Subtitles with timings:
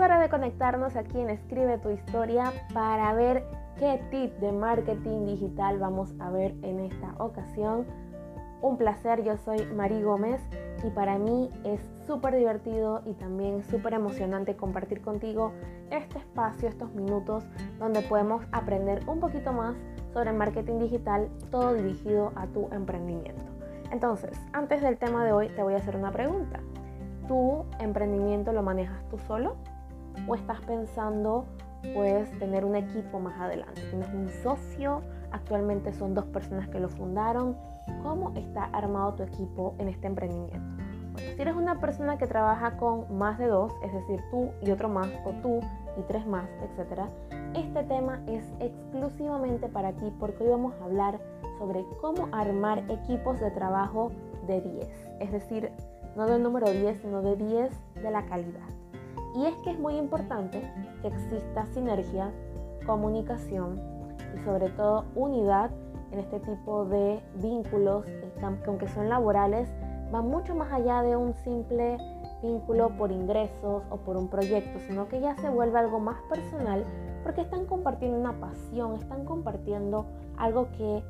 [0.00, 3.44] hora de conectarnos aquí en Escribe tu historia para ver
[3.78, 7.86] qué tip de marketing digital vamos a ver en esta ocasión.
[8.62, 10.40] Un placer, yo soy Mari Gómez
[10.84, 15.52] y para mí es súper divertido y también súper emocionante compartir contigo
[15.90, 17.44] este espacio, estos minutos
[17.78, 19.76] donde podemos aprender un poquito más
[20.12, 23.44] sobre marketing digital, todo dirigido a tu emprendimiento.
[23.90, 26.60] Entonces, antes del tema de hoy te voy a hacer una pregunta.
[27.28, 29.56] ¿Tu emprendimiento lo manejas tú solo?
[30.26, 31.46] ¿O estás pensando
[31.94, 33.82] puedes tener un equipo más adelante?
[33.90, 35.02] ¿Tienes un socio?
[35.32, 37.56] Actualmente son dos personas que lo fundaron.
[38.02, 40.80] ¿Cómo está armado tu equipo en este emprendimiento?
[41.16, 44.88] si eres una persona que trabaja con más de dos, es decir, tú y otro
[44.88, 45.60] más, o tú
[45.98, 47.02] y tres más, etc.,
[47.54, 51.20] este tema es exclusivamente para ti porque hoy vamos a hablar
[51.58, 54.12] sobre cómo armar equipos de trabajo
[54.46, 54.88] de 10,
[55.20, 55.70] es decir,
[56.16, 57.70] no del número 10, sino de 10
[58.02, 58.79] de la calidad.
[59.34, 60.62] Y es que es muy importante
[61.02, 62.32] que exista sinergia,
[62.86, 63.80] comunicación
[64.34, 65.70] y sobre todo unidad
[66.12, 69.68] en este tipo de vínculos que aunque son laborales,
[70.12, 71.98] va mucho más allá de un simple
[72.42, 76.84] vínculo por ingresos o por un proyecto, sino que ya se vuelve algo más personal
[77.22, 80.06] porque están compartiendo una pasión, están compartiendo
[80.38, 81.02] algo que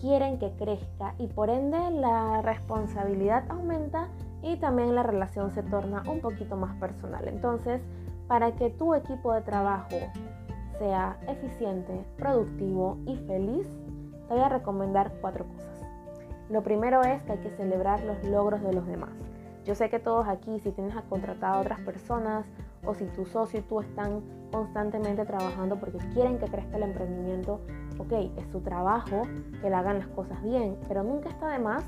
[0.00, 4.08] quieren que crezca y por ende la responsabilidad aumenta
[4.42, 7.28] y también la relación se torna un poquito más personal.
[7.28, 7.80] Entonces,
[8.28, 9.96] para que tu equipo de trabajo
[10.78, 13.66] sea eficiente, productivo y feliz,
[14.28, 15.86] te voy a recomendar cuatro cosas.
[16.50, 19.10] Lo primero es que hay que celebrar los logros de los demás.
[19.64, 22.44] Yo sé que todos aquí, si tienes contratado a otras personas
[22.84, 27.60] o si tu socio y tú están constantemente trabajando porque quieren que crezca el emprendimiento,
[27.98, 29.22] ok, es su trabajo
[29.60, 31.84] que le hagan las cosas bien, pero nunca está de más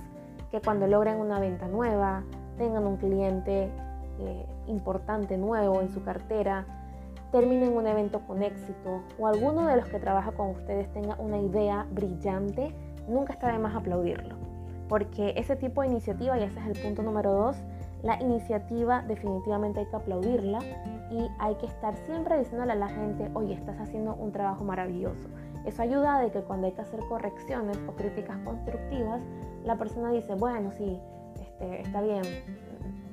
[0.52, 2.22] que cuando logren una venta nueva,
[2.56, 3.70] tengan un cliente
[4.20, 6.66] eh, importante nuevo en su cartera,
[7.32, 11.38] terminen un evento con éxito o alguno de los que trabaja con ustedes tenga una
[11.38, 12.74] idea brillante,
[13.08, 14.36] nunca está de más aplaudirlo
[14.88, 17.56] porque ese tipo de iniciativa, y ese es el punto número dos,
[18.02, 20.58] la iniciativa definitivamente hay que aplaudirla
[21.10, 25.28] y hay que estar siempre diciéndole a la gente, oye, estás haciendo un trabajo maravilloso.
[25.64, 29.22] Eso ayuda de que cuando hay que hacer correcciones o críticas constructivas,
[29.64, 31.00] la persona dice, bueno, sí,
[31.54, 32.22] este, está bien,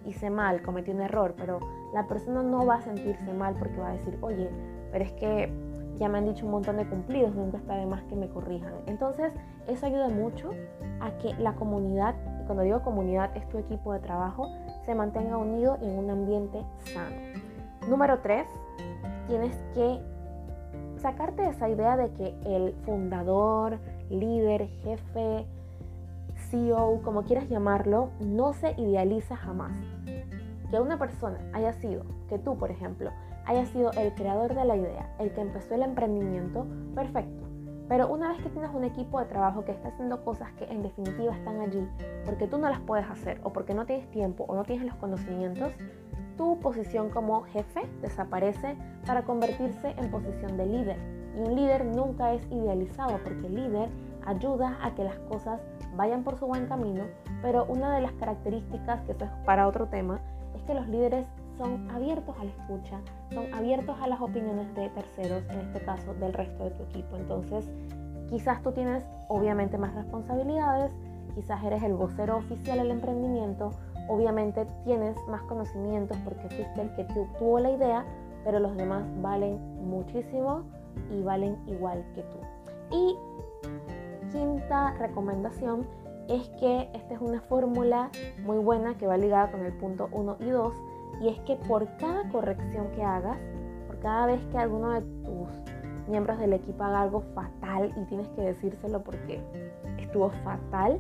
[0.06, 1.60] hice mal, cometí un error, pero
[1.94, 4.50] la persona no va a sentirse mal porque va a decir, oye,
[4.92, 5.52] pero es que
[5.98, 8.74] ya me han dicho un montón de cumplidos, nunca está de más que me corrijan.
[8.88, 9.32] Entonces,
[9.68, 10.52] eso ayuda mucho
[11.00, 14.50] a que la comunidad, y cuando digo comunidad es tu equipo de trabajo,
[14.84, 16.64] se mantenga unido en un ambiente
[16.94, 17.16] sano.
[17.88, 18.48] Número tres,
[19.28, 20.00] tienes que
[20.98, 23.78] sacarte esa idea de que el fundador,
[24.10, 25.46] líder, jefe,
[26.52, 29.72] CEO, como quieras llamarlo, no se idealiza jamás.
[30.70, 33.10] Que una persona haya sido, que tú por ejemplo,
[33.46, 37.48] haya sido el creador de la idea, el que empezó el emprendimiento, perfecto.
[37.88, 40.82] Pero una vez que tienes un equipo de trabajo que está haciendo cosas que en
[40.82, 41.86] definitiva están allí
[42.26, 44.96] porque tú no las puedes hacer o porque no tienes tiempo o no tienes los
[44.96, 45.74] conocimientos,
[46.38, 48.76] tu posición como jefe desaparece
[49.06, 50.98] para convertirse en posición de líder.
[51.36, 53.90] Y un líder nunca es idealizado porque el líder
[54.26, 55.62] ayuda a que las cosas
[55.96, 57.04] vayan por su buen camino,
[57.42, 60.20] pero una de las características, que eso es para otro tema,
[60.56, 61.28] es que los líderes
[61.58, 63.00] son abiertos a la escucha,
[63.34, 67.16] son abiertos a las opiniones de terceros, en este caso del resto de tu equipo.
[67.18, 67.70] Entonces,
[68.30, 70.92] quizás tú tienes obviamente más responsabilidades,
[71.36, 73.72] quizás eres el vocero oficial del emprendimiento,
[74.08, 77.04] obviamente tienes más conocimientos porque fuiste el que
[77.38, 78.06] tuvo la idea,
[78.44, 80.64] pero los demás valen muchísimo
[81.12, 82.38] y valen igual que tú.
[82.92, 83.16] Y
[84.32, 85.86] quinta recomendación
[86.28, 88.10] es que esta es una fórmula
[88.44, 90.74] muy buena que va ligada con el punto 1 y 2
[91.22, 93.38] y es que por cada corrección que hagas,
[93.88, 95.50] por cada vez que alguno de tus
[96.08, 99.42] miembros del equipo haga algo fatal y tienes que decírselo porque
[100.00, 101.00] estuvo fatal,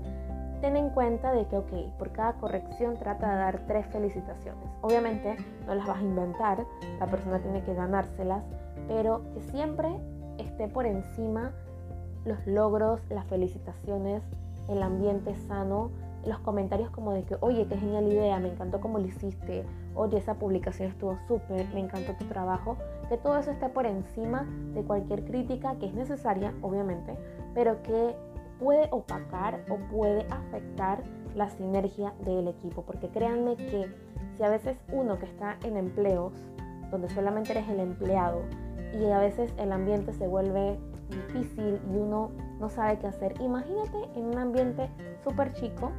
[0.61, 4.63] ten en cuenta de que, ok, por cada corrección trata de dar tres felicitaciones.
[4.81, 6.65] Obviamente no las vas a inventar,
[6.99, 8.43] la persona tiene que ganárselas,
[8.87, 9.89] pero que siempre
[10.37, 11.51] esté por encima
[12.25, 14.23] los logros, las felicitaciones,
[14.69, 15.91] el ambiente sano,
[16.25, 19.65] los comentarios como de que, oye, qué genial idea, me encantó cómo lo hiciste,
[19.95, 22.77] oye, esa publicación estuvo súper, me encantó tu trabajo,
[23.09, 27.17] que todo eso esté por encima de cualquier crítica que es necesaria, obviamente,
[27.53, 28.15] pero que
[28.59, 31.01] puede opacar o puede afectar
[31.35, 33.87] la sinergia del equipo, porque créanme que
[34.37, 36.33] si a veces uno que está en empleos,
[36.91, 38.41] donde solamente eres el empleado,
[38.93, 40.77] y a veces el ambiente se vuelve
[41.11, 44.89] difícil y uno no sabe qué hacer, imagínate en un ambiente
[45.23, 45.91] súper chico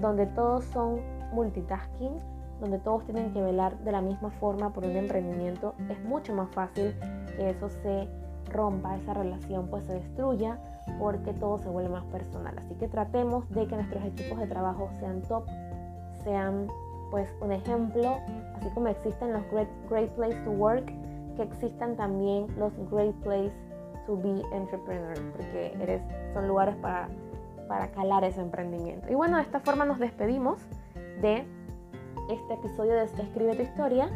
[0.00, 1.00] donde todos son
[1.32, 2.12] multitasking,
[2.60, 6.50] donde todos tienen que velar de la misma forma por un emprendimiento, es mucho más
[6.50, 6.94] fácil
[7.36, 8.08] que eso se
[8.52, 10.58] rompa, esa relación pues se destruya
[10.98, 12.54] porque todo se vuelve más personal.
[12.58, 15.44] Así que tratemos de que nuestros equipos de trabajo sean top,
[16.24, 16.66] sean
[17.10, 18.18] pues un ejemplo,
[18.56, 20.92] así como existen los Great, great Place to Work,
[21.36, 23.52] que existan también los Great Place
[24.10, 26.02] to Be Entrepreneur, porque eres,
[26.34, 27.08] son lugares para,
[27.68, 29.08] para calar ese emprendimiento.
[29.08, 30.58] Y bueno, de esta forma nos despedimos
[31.22, 31.46] de
[32.28, 34.10] este episodio de Escribe tu historia.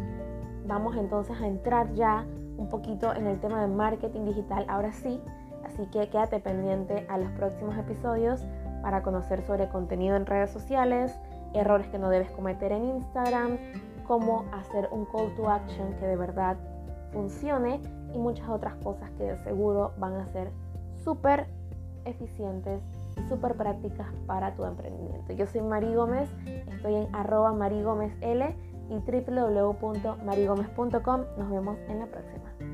[0.66, 2.26] Vamos entonces a entrar ya
[2.56, 5.20] un poquito en el tema de marketing digital, ahora sí.
[5.64, 8.44] Así que quédate pendiente a los próximos episodios
[8.82, 11.16] para conocer sobre contenido en redes sociales,
[11.54, 13.58] errores que no debes cometer en Instagram,
[14.08, 16.56] cómo hacer un call to action que de verdad
[17.12, 17.80] funcione
[18.14, 20.52] y muchas otras cosas que de seguro van a ser
[21.02, 21.48] súper
[22.04, 22.80] eficientes
[23.16, 25.32] y súper prácticas para tu emprendimiento.
[25.32, 28.54] Yo soy Mari Gómez, estoy en arroba marigomezl
[28.88, 31.20] y www.marigomez.com.
[31.38, 32.73] Nos vemos en la próxima.